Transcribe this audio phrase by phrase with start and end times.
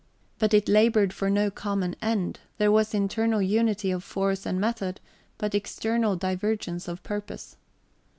[0.39, 4.99] But it laboured for no common end; there was internal unity of force and method,
[5.37, 7.55] but external divergence of purpose.